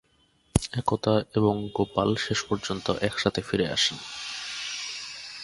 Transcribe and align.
একতা 0.73 1.15
এবং 1.35 1.69
গোপাল 1.73 2.09
শেষ 2.15 2.39
পর্যন্ত 2.49 2.85
এক 3.01 3.15
সাথে 3.19 3.41
ফিরে 3.41 3.67
আসেন। 3.69 3.97